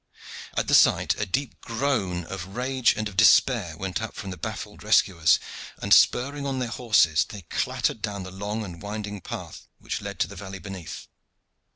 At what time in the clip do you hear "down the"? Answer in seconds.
8.01-8.31